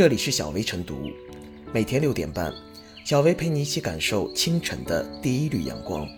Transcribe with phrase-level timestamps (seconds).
[0.00, 1.10] 这里是小薇晨读，
[1.74, 2.50] 每天六点半，
[3.04, 6.08] 小薇陪你一起感受清晨的第一缕阳光。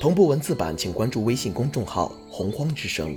[0.00, 3.16] 同步文字版，请关注微信公众号“洪荒之声”。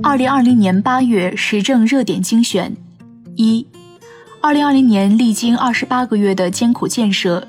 [0.00, 2.76] 二零二零年八月时政热点精选：
[3.36, 3.66] 一、
[4.40, 7.46] 二零二零年历经二十八个月的艰苦建设，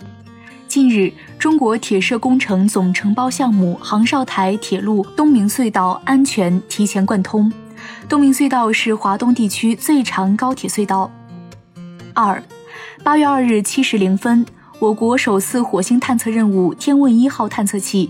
[0.67, 7.51] 近日，中国铁设工程总承包项目杭绍台铁路东明隧道安全提前贯通。
[8.09, 11.11] 东明隧道是华东地区最长高铁隧道。
[12.15, 12.41] 二、
[13.03, 14.43] 八月二日七时零分，
[14.79, 18.09] 我国首次火星探测任务“天问一号”探测器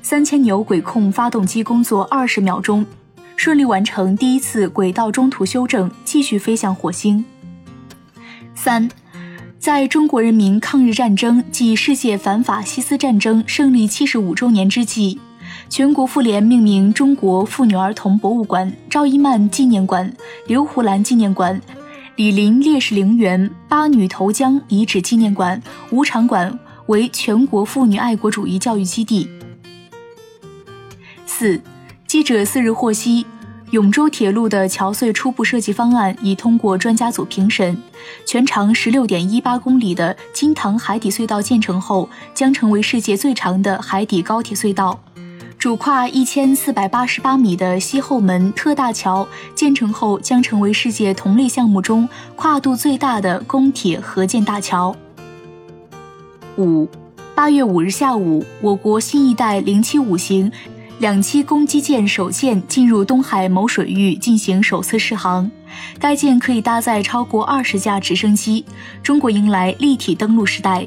[0.00, 2.86] 三千牛轨控发动机工作二十秒钟。
[3.36, 7.24] 顺利完成第一次轨道中途修正，继续飞向火星。
[8.54, 8.88] 三，
[9.58, 15.20] 在中国人民抗日战争暨世界反法西斯战争胜利七十五周年之际，
[15.68, 20.12] 全国妇联命名中国妇女儿童博物馆、赵一曼纪念馆、
[20.46, 21.60] 刘胡兰纪念馆、
[22.16, 29.28] 李林烈士陵园、八女投江遗址纪念馆、吴场馆为全国妇女爱国主义教育基地。
[31.26, 31.60] 四。
[32.06, 33.26] 记者四日获悉，
[33.72, 37.76] 永州铁路的桥隧初步设计方案已通过专家组评审，
[38.24, 45.00] 全长十六点一八公里的金塘海底隧道建成后，将成为世界最长的海底高铁隧道。
[45.58, 54.94] 主跨一千四百八十八米的西后门特大桥建成后，将成为世界同类项目中跨度最大的公铁合建大桥。
[56.56, 56.88] 五，
[57.34, 60.52] 八月五日下午，我国新一代零七五型。
[60.98, 65.50] 两栖攻击舰首舰进入东海某水域进行首次试航，
[65.98, 68.64] 该舰可以搭载超过二十架直升机。
[69.02, 70.86] 中国迎来立体登陆时代。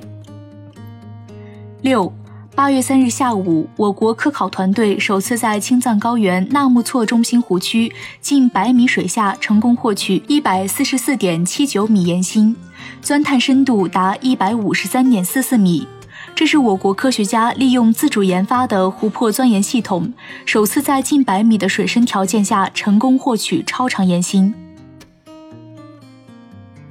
[1.81, 2.11] 六，
[2.55, 12.55] 八月三日下午，我国科考团队首次在青藏高原纳木错中心湖区近百米水下成功获取一百四十四点七九米岩芯，
[12.99, 15.87] 钻探深度达一百五十三点四四米。
[16.35, 20.13] 这是我国科学家利用自主研发的湖泊钻研系统，
[20.45, 24.53] 首次在近百米的水深条件下成功获取超长岩芯。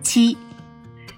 [0.03, 0.37] 七，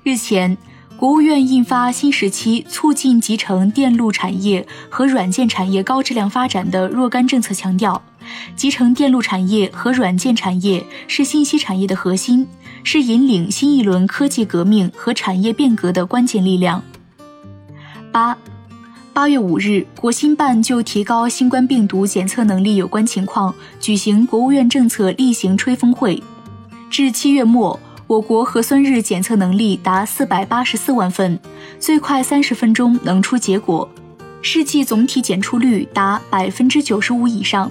[0.04, 0.56] 日前，
[0.97, 8.00] 国务院印发新时期促进集成电路产业和软件产业高质量发展的若干政策，强调，
[8.54, 12.47] 集成电路产业和软件产业是信息产业的核心，
[12.84, 16.82] 是引领新一轮科技革命和产业变革的关键力量。
[18.12, 18.37] 八，
[19.12, 26.21] 八月五日，国新办就提高新冠病毒检测能力有关情况举行国务院政策例行吹风会。
[26.91, 27.78] 至七月末，
[28.09, 31.38] 我国核酸日检测能力达四百八十四万份，
[31.78, 33.88] 最快三十分钟能出结果，
[34.42, 37.71] 试剂总体检出率达百分之九十五以上。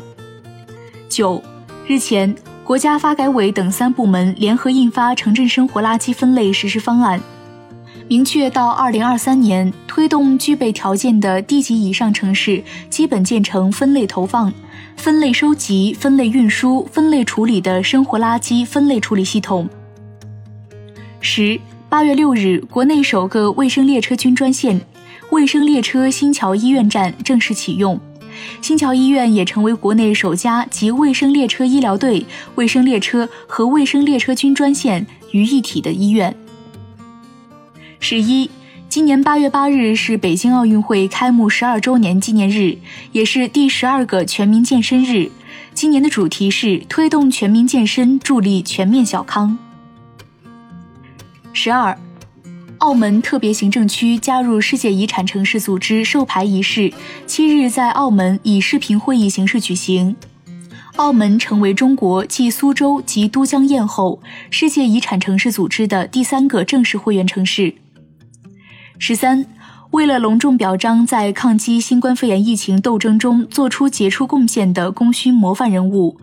[1.10, 1.44] 九，
[1.86, 2.34] 日前，
[2.64, 7.20] 国家发改委等三部门联合印发城镇生活垃圾分类实施方案。
[8.10, 14.52] 明确到二零二三年，推动具备条件的地级以上城市基本建成分类投放、
[14.98, 19.70] 分类收集、分类运输、分类处理的生活垃圾分类处理系统。
[21.22, 24.82] 十八月六日，国内首个卫生列车军专线——
[25.30, 28.00] 卫生列车新桥医院站正式启用，
[28.60, 36.36] 新桥医院也成为国内首家集卫生列车医疗队、卫生列车和卫生列车军专线于一体的医院。
[38.02, 38.50] 十一，
[38.88, 42.78] 今年八月八日是北京奥运会开幕十二周年纪念日，
[43.12, 45.30] 也是第十二个全民健身日。
[45.74, 49.60] 今年的主题是推动全民健身，助力全面小康。
[51.52, 52.00] 十二，
[52.78, 56.94] 澳门特别行政区加入世界遗产城市组织授牌仪式
[57.28, 60.16] 七日在澳门以视频会议形式举行，
[60.96, 67.76] 澳门成为中国继苏州及都江堰后，世界遗产城市组织的第三个正式会员城市。
[69.02, 69.46] 十三，
[69.92, 76.18] 为了隆重表彰在抗击新冠肺炎疫情斗争中做出杰出贡献的功勋模范人物，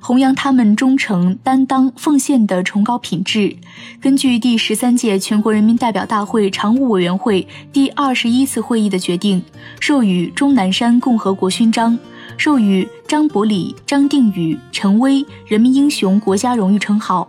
[0.00, 3.54] 弘扬他们忠诚、担当、奉献的崇高品质，
[4.00, 9.44] 根据第十三届全国人民代表大会常务委员会第二十一次会议的决定，
[9.78, 11.98] 授予钟南山共和国勋章，
[12.38, 17.28] 授予张伯礼、张定宇、陈薇人民英雄国家荣誉称号。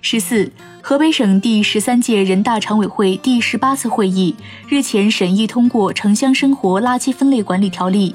[0.00, 0.50] 十四。
[0.84, 4.34] 河北省第十三届人大常委会第十八次会议
[4.68, 8.12] 日前审议通过《城乡生活垃圾分类管理条例》。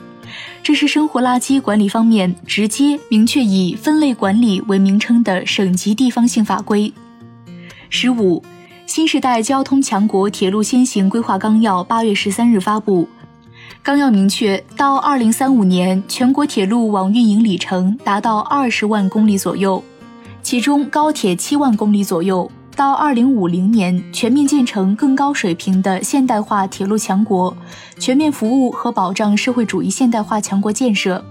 [0.62, 6.94] 这是生活垃圾管理方面直接明确以分类管理为名称的省级地方性法规。
[7.90, 8.44] 十五，
[8.86, 13.08] 新时代交通强国铁路先行规划纲要八月十三日发布。
[13.82, 19.82] 纲要明确，到二零三五年，全国铁路网运营里程达到二十万公里左右，
[20.44, 22.52] 其中高铁七万公里左右。
[22.78, 27.58] 到二零五零年，全面建成更高水平的现代化铁路强国，
[27.98, 31.26] 全面服务和保障社会主义现代化强国建设。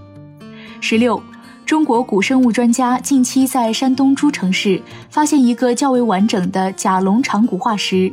[0.81, 1.23] 十六，
[1.65, 8.11] 中国古生物专家近期在山东诸城市发现一个较为完整的甲龙长骨化石，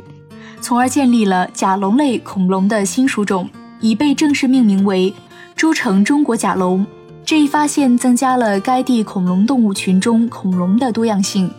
[0.61, 3.49] 从而建立了甲龙类恐龙的新属种，
[3.81, 5.13] 已被正式命名为
[5.57, 6.87] 诸城中国甲龙。
[7.25, 11.51] 这一发现增加了该地恐龙动物群中恐龙的多样性。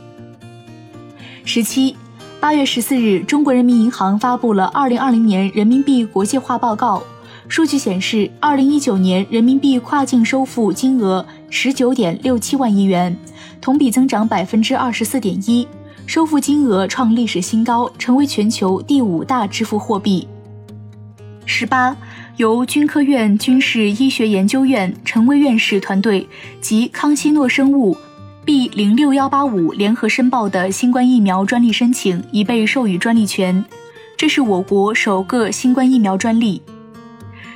[1.49, 1.95] 十七，
[2.41, 7.01] 八月十四日，中国人民银行发布了二零二零年人民币国际化报告。
[7.47, 13.17] 数据显示，二零一九年人民币跨境收付金额十九点六七万亿元，
[13.61, 15.69] 同比增长百分之二十四点一，
[16.05, 20.27] 收付金额创历史新高，成为全球第五大支付货币。
[21.45, 21.97] 十八，
[22.39, 26.29] 由军科院军事医学研究院陈薇院士团队
[26.61, 27.97] 及康希诺生物。
[28.47, 33.65] B 零六幺八五联合申报的新冠疫苗专利申请已被授予专利权，
[34.17, 36.63] 这是我国首个新冠疫苗专利。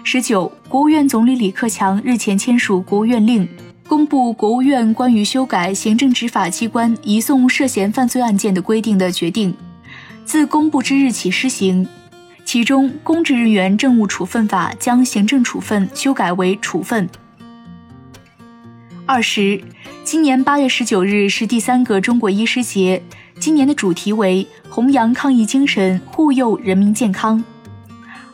[0.03, 3.49] 十九，国务院总理李克强日前签署国务院令，
[3.87, 9.55] 公布国务院关于修改行政执法机关移送涉嫌犯罪案件的规定的决定，
[10.25, 11.87] 自公布之日起施行。
[12.45, 17.09] 其中，公职人员政务处分法将行政处分修改为处分。
[19.13, 19.61] 二十，
[20.05, 23.03] 今年八月十九日是第三个中国医师节，
[23.41, 27.43] 今年的主题为弘扬抗疫精神，护佑人民健康。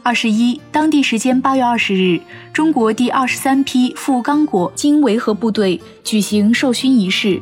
[0.02, 2.20] 二十一，当地时间八月二十日，
[2.52, 7.40] 中国第二十三批赴刚果经维和部队举行授勋仪式，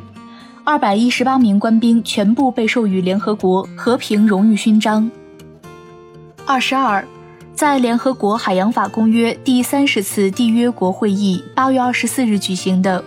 [0.63, 5.11] 二百一十八名官兵全部被授予联合国和平荣誉勋章。
[6.45, 7.05] 二十二。
[7.53, 13.01] 在联合国海洋法公约第三十次缔约国会议八月二十四日举行的。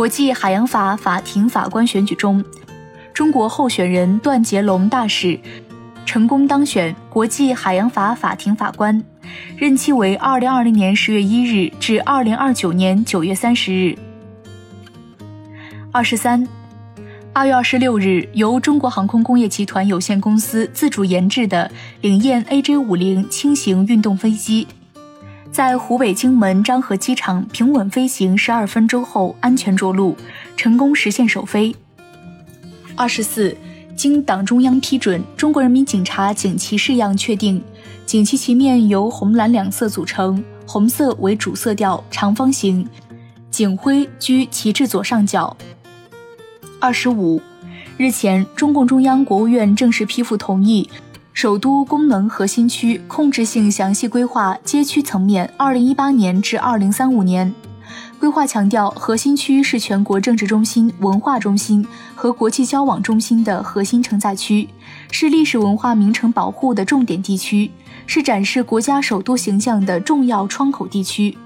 [0.00, 2.42] 国际海洋法法庭法官选举中，
[3.12, 5.38] 中国候选人段杰龙大使
[6.06, 9.04] 成功当选国际海洋法法庭法官，
[9.58, 13.94] 任期为二零二零年十月一日至二零二九年九月三十日。
[15.92, 16.48] 二十三，
[17.34, 21.70] 二月二十六日，由中国航空工业集团有限公司自主研制的
[22.00, 24.66] 领燕 AJ 五零轻型运动飞机。
[25.52, 30.16] 在湖北荆门漳河机场平稳飞行十二分钟后，安全着陆，
[30.56, 31.74] 成功实现首飞。
[32.94, 33.56] 二十四，
[33.96, 37.60] 经党中央批准，中国人民警察警旗式样确定，
[38.06, 42.86] 警旗旗面由红蓝两色组成，红色为主色调，长方形，
[43.50, 45.56] 警徽居旗帜左上角。
[46.78, 47.42] 二十五，
[47.96, 50.88] 日前，中共中央、国务院正式批复同意。
[51.32, 57.54] 首都功能核心区控制性详细规划街区层面，二零一八年至二零三五年
[58.18, 64.68] 规划强调，核心区是全国政治中心、文化中心和国际交往中心的核心承载区，
[65.10, 67.70] 是历史文化名城保护的重点地区，
[68.06, 71.38] 是展示国家首都形象的重要窗口地区。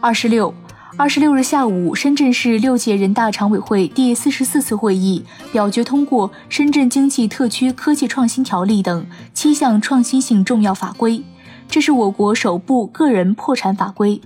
[0.00, 0.52] 二十六。
[0.98, 11.22] 二十六日下午，深圳市六届人大常委会第四十四次会议表决通过《深圳经济特区科技创新条例》等七项创新性重要法规，
[11.68, 14.20] 这是我国首部个人破产法规。